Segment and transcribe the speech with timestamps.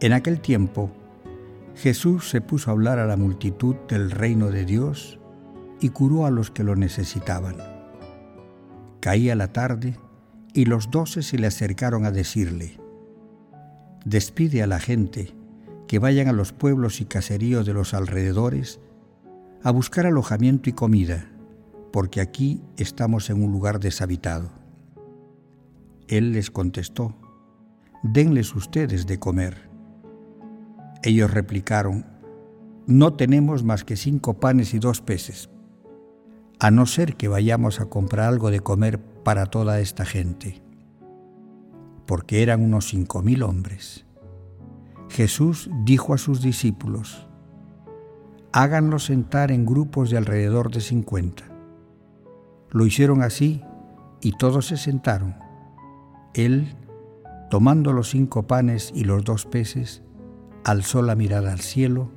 [0.00, 0.92] En aquel tiempo,
[1.74, 5.18] Jesús se puso a hablar a la multitud del reino de Dios
[5.80, 7.56] y curó a los que lo necesitaban.
[9.00, 9.96] Caía la tarde
[10.54, 12.78] y los doce se le acercaron a decirle,
[14.04, 15.34] Despide a la gente,
[15.88, 18.78] que vayan a los pueblos y caseríos de los alrededores
[19.64, 21.28] a buscar alojamiento y comida,
[21.92, 24.50] porque aquí estamos en un lugar deshabitado.
[26.06, 27.16] Él les contestó,
[28.04, 29.67] Denles ustedes de comer.
[31.02, 32.06] Ellos replicaron,
[32.86, 35.50] no tenemos más que cinco panes y dos peces,
[36.58, 40.62] a no ser que vayamos a comprar algo de comer para toda esta gente,
[42.06, 44.06] porque eran unos cinco mil hombres.
[45.08, 47.28] Jesús dijo a sus discípulos,
[48.52, 51.44] háganlos sentar en grupos de alrededor de cincuenta.
[52.70, 53.62] Lo hicieron así
[54.20, 55.36] y todos se sentaron.
[56.34, 56.74] Él,
[57.50, 60.02] tomando los cinco panes y los dos peces,
[60.64, 62.10] alzó la mirada al cielo,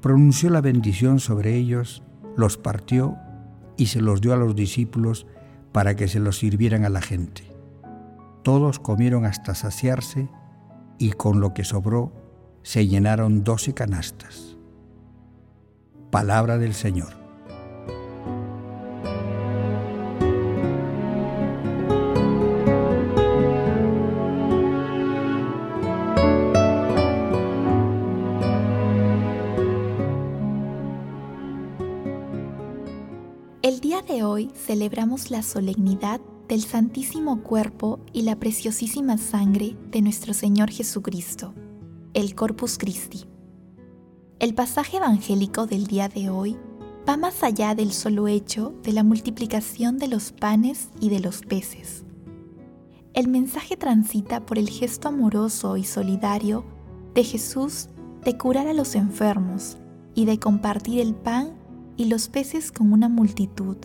[0.00, 2.02] pronunció la bendición sobre ellos,
[2.36, 3.16] los partió
[3.76, 5.26] y se los dio a los discípulos
[5.72, 7.54] para que se los sirvieran a la gente.
[8.42, 10.28] Todos comieron hasta saciarse
[10.98, 12.12] y con lo que sobró
[12.62, 14.56] se llenaron doce canastas.
[16.10, 17.17] Palabra del Señor.
[34.08, 40.70] De hoy celebramos la solemnidad del Santísimo Cuerpo y la preciosísima sangre de nuestro Señor
[40.70, 41.52] Jesucristo,
[42.14, 43.26] el Corpus Christi.
[44.38, 46.56] El pasaje evangélico del día de hoy
[47.06, 51.42] va más allá del solo hecho de la multiplicación de los panes y de los
[51.42, 52.04] peces.
[53.12, 56.64] El mensaje transita por el gesto amoroso y solidario
[57.12, 57.88] de Jesús
[58.24, 59.76] de curar a los enfermos
[60.14, 61.58] y de compartir el pan
[61.98, 63.76] y los peces con una multitud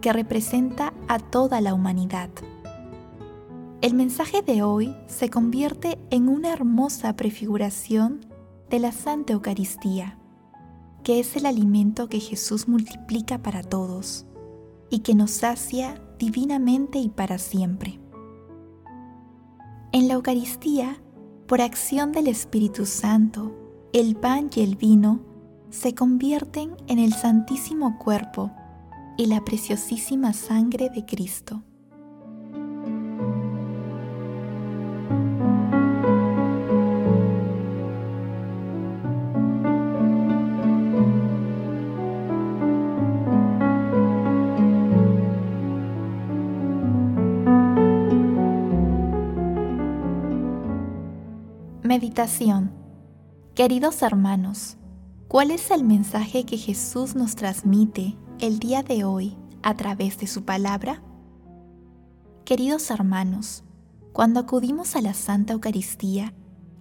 [0.00, 2.30] que representa a toda la humanidad.
[3.80, 8.26] El mensaje de hoy se convierte en una hermosa prefiguración
[8.70, 10.18] de la Santa Eucaristía,
[11.04, 14.26] que es el alimento que Jesús multiplica para todos
[14.90, 18.00] y que nos sacia divinamente y para siempre.
[19.92, 21.00] En la Eucaristía,
[21.46, 23.54] por acción del Espíritu Santo,
[23.92, 25.20] el pan y el vino
[25.70, 28.50] se convierten en el santísimo cuerpo
[29.18, 31.60] y la preciosísima sangre de Cristo.
[51.82, 52.70] Meditación
[53.56, 54.76] Queridos hermanos,
[55.26, 60.28] ¿Cuál es el mensaje que Jesús nos transmite el día de hoy a través de
[60.28, 61.02] su palabra?
[62.44, 63.64] Queridos hermanos,
[64.12, 66.32] cuando acudimos a la Santa Eucaristía,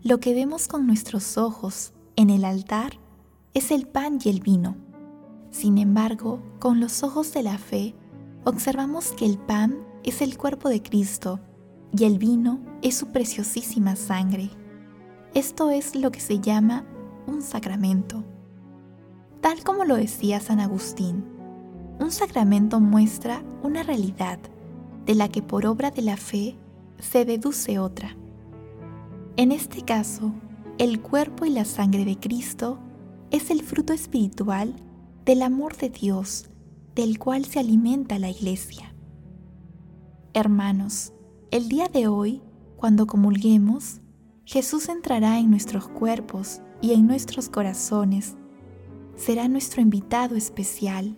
[0.03, 2.99] lo que vemos con nuestros ojos en el altar
[3.55, 4.77] es el pan y el vino.
[5.49, 7.95] Sin embargo, con los ojos de la fe,
[8.43, 11.39] observamos que el pan es el cuerpo de Cristo
[11.97, 14.51] y el vino es su preciosísima sangre,
[15.33, 16.85] Esto es lo que se llama
[17.27, 18.23] un sacramento.
[19.41, 21.36] Tal como lo decía San Agustín,
[21.99, 24.39] un sacramento muestra una realidad
[25.05, 26.55] de la que por obra de la fe
[26.99, 28.15] se deduce otra.
[29.35, 30.33] En este caso,
[30.77, 32.79] el cuerpo y la sangre de Cristo
[33.31, 34.75] es el fruto espiritual
[35.25, 36.49] del amor de Dios,
[36.95, 38.93] del cual se alimenta la iglesia.
[40.33, 41.13] Hermanos,
[41.51, 42.41] el día de hoy,
[42.75, 44.01] cuando comulguemos,
[44.45, 48.35] Jesús entrará en nuestros cuerpos y en nuestros corazones.
[49.15, 51.17] Será nuestro invitado especial.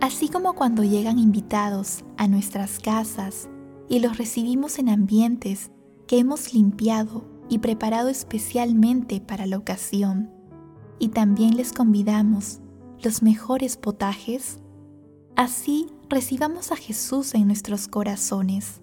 [0.00, 3.48] Así como cuando llegan invitados a nuestras casas
[3.88, 5.70] y los recibimos en ambientes
[6.06, 10.30] que hemos limpiado y preparado especialmente para la ocasión,
[10.98, 12.60] y también les convidamos
[13.02, 14.58] los mejores potajes,
[15.34, 18.80] así recibamos a Jesús en nuestros corazones,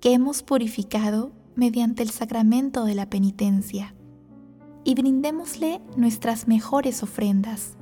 [0.00, 3.94] que hemos purificado mediante el sacramento de la penitencia,
[4.82, 7.76] y brindémosle nuestras mejores ofrendas,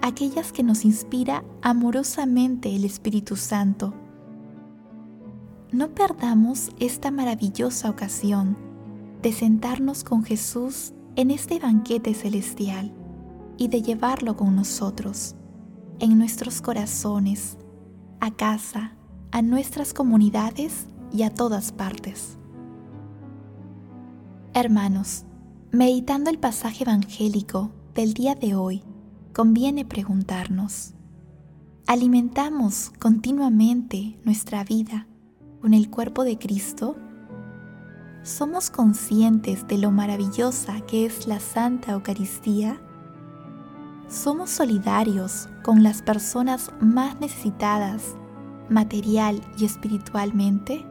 [0.00, 3.94] aquellas que nos inspira amorosamente el Espíritu Santo.
[5.70, 8.56] No perdamos esta maravillosa ocasión
[9.22, 12.92] de sentarnos con Jesús en este banquete celestial
[13.56, 15.34] y de llevarlo con nosotros,
[15.98, 17.58] en nuestros corazones,
[18.20, 18.96] a casa,
[19.32, 22.38] a nuestras comunidades y a todas partes.
[24.54, 25.24] Hermanos,
[25.70, 28.82] meditando el pasaje evangélico del día de hoy,
[29.38, 30.94] conviene preguntarnos,
[31.86, 35.06] ¿alimentamos continuamente nuestra vida
[35.60, 36.96] con el cuerpo de Cristo?
[38.24, 42.80] ¿Somos conscientes de lo maravillosa que es la Santa Eucaristía?
[44.08, 48.16] ¿Somos solidarios con las personas más necesitadas,
[48.68, 50.84] material y espiritualmente?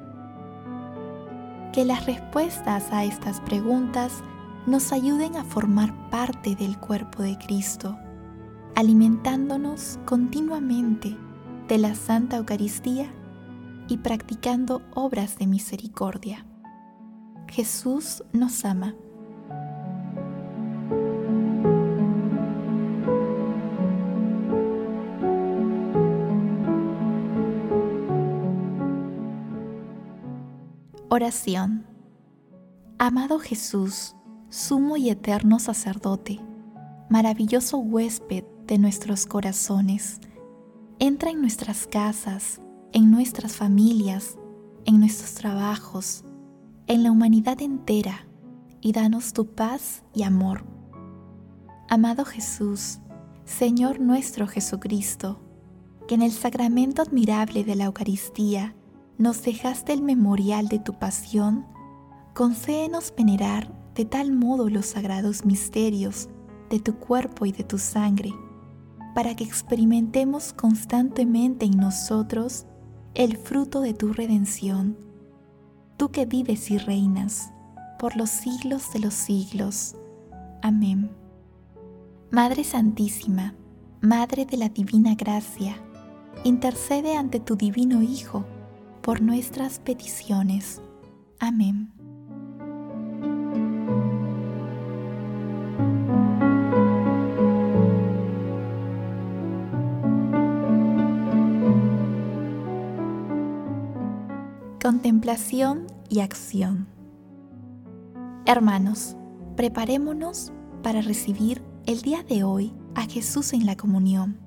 [1.74, 4.24] Que las respuestas a estas preguntas
[4.66, 8.00] nos ayuden a formar parte del cuerpo de Cristo,
[8.76, 11.18] alimentándonos continuamente
[11.68, 13.12] de la Santa Eucaristía
[13.88, 16.46] y practicando obras de misericordia.
[17.48, 18.96] Jesús nos ama.
[31.10, 31.86] Oración.
[33.00, 34.16] Amado Jesús,
[34.50, 36.40] sumo y eterno sacerdote,
[37.10, 40.20] maravilloso huésped de nuestros corazones,
[41.00, 42.62] entra en nuestras casas,
[42.92, 44.38] en nuestras familias,
[44.86, 46.24] en nuestros trabajos,
[46.88, 48.28] en la humanidad entera,
[48.82, 50.64] y danos tu paz y amor.
[51.90, 53.00] Amado Jesús,
[53.46, 55.40] Señor nuestro Jesucristo,
[56.08, 58.76] que en el sacramento admirable de la Eucaristía
[59.18, 61.66] nos dejaste el memorial de tu pasión,
[62.34, 66.30] concédenos venerar de tal modo los sagrados misterios
[66.70, 68.34] de tu cuerpo y de tu sangre,
[69.18, 72.68] para que experimentemos constantemente en nosotros
[73.16, 74.96] el fruto de tu redención,
[75.98, 77.52] tú que vives y reinas
[77.98, 79.96] por los siglos de los siglos.
[80.62, 81.10] Amén.
[82.30, 83.56] Madre Santísima,
[84.02, 85.82] Madre de la Divina Gracia,
[86.44, 88.46] intercede ante tu Divino Hijo,
[89.02, 90.80] por nuestras peticiones.
[91.40, 91.97] Amén.
[104.88, 106.88] Contemplación y acción.
[108.46, 109.18] Hermanos,
[109.58, 114.38] preparémonos para recibir el día de hoy a Jesús en la comunión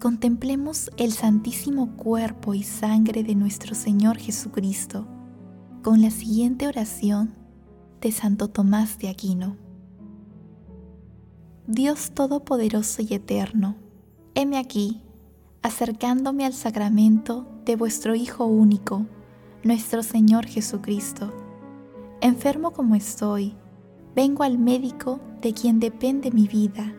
[0.00, 5.06] contemplemos el santísimo cuerpo y sangre de nuestro Señor Jesucristo
[5.82, 7.34] con la siguiente oración
[8.00, 9.58] de Santo Tomás de Aquino.
[11.66, 13.76] Dios Todopoderoso y Eterno,
[14.34, 15.02] heme aquí,
[15.60, 19.04] acercándome al sacramento de vuestro Hijo único,
[19.62, 21.30] nuestro Señor Jesucristo.
[22.22, 23.54] Enfermo como estoy,
[24.16, 26.94] vengo al médico de quien depende mi vida,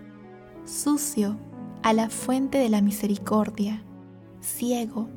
[0.66, 1.38] sucio
[1.82, 3.84] a la fuente de la misericordia,
[4.42, 5.10] ciego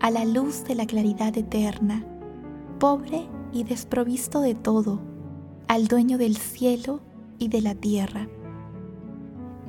[0.00, 2.04] a la luz de la claridad eterna,
[2.78, 5.00] pobre y desprovisto de todo,
[5.68, 7.00] al dueño del cielo
[7.38, 8.28] y de la tierra.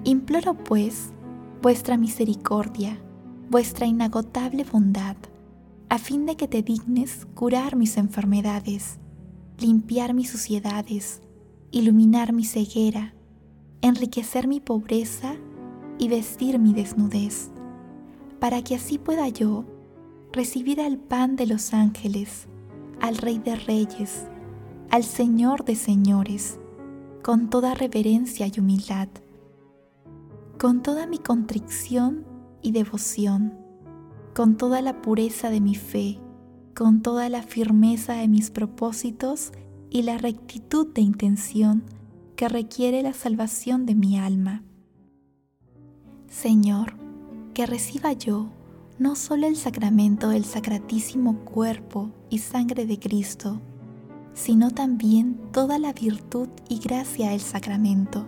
[0.04, 1.14] Imploro pues
[1.62, 3.00] vuestra misericordia,
[3.50, 5.16] vuestra inagotable bondad,
[5.92, 8.98] a fin de que te dignes curar mis enfermedades,
[9.60, 11.22] limpiar mis suciedades,
[11.70, 13.14] iluminar mi ceguera,
[13.82, 15.36] enriquecer mi pobreza
[15.98, 17.52] y vestir mi desnudez,
[18.40, 19.66] para que así pueda yo
[20.32, 22.48] recibir al pan de los ángeles,
[23.02, 24.28] al Rey de Reyes,
[24.92, 26.58] al Señor de señores,
[27.22, 29.10] con toda reverencia y humildad,
[30.58, 32.24] con toda mi contrición
[32.62, 33.61] y devoción,
[34.34, 36.20] con toda la pureza de mi fe,
[36.76, 39.52] con toda la firmeza de mis propósitos
[39.90, 41.84] y la rectitud de intención
[42.36, 44.64] que requiere la salvación de mi alma.
[46.28, 46.96] Señor,
[47.54, 48.50] que reciba yo
[48.98, 53.60] no solo el sacramento del sacratísimo cuerpo y sangre de Cristo,
[54.34, 58.26] sino también toda la virtud y gracia del sacramento.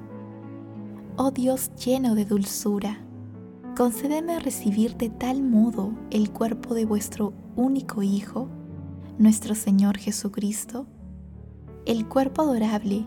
[1.15, 3.02] Oh Dios lleno de dulzura,
[3.75, 8.47] concédeme recibir de tal modo el cuerpo de vuestro único Hijo,
[9.17, 10.85] nuestro Señor Jesucristo,
[11.85, 13.05] el cuerpo adorable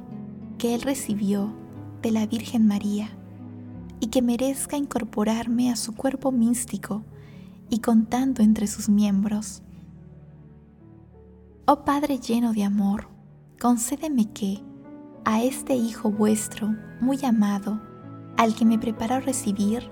[0.59, 1.53] que Él recibió
[2.03, 3.11] de la Virgen María,
[4.01, 7.05] y que merezca incorporarme a su cuerpo místico,
[7.69, 9.63] y contando entre sus miembros.
[11.67, 13.09] Oh Padre lleno de amor,
[13.61, 14.63] concédeme que,
[15.25, 17.81] a este Hijo vuestro, muy amado,
[18.37, 19.91] al que me preparo recibir,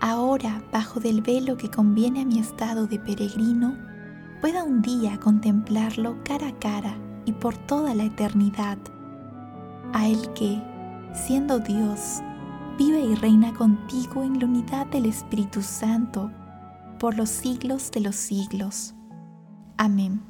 [0.00, 3.76] ahora bajo del velo que conviene a mi estado de peregrino,
[4.40, 8.78] pueda un día contemplarlo cara a cara y por toda la eternidad,
[9.92, 10.62] a el que,
[11.12, 12.20] siendo Dios,
[12.78, 16.30] vive y reina contigo en la unidad del Espíritu Santo,
[16.98, 18.94] por los siglos de los siglos.
[19.76, 20.29] Amén.